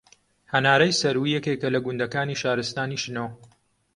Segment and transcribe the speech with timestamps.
[0.53, 3.25] هەنارەی سەروو یەکێکە لە گوندەکانی شارستانی شنۆ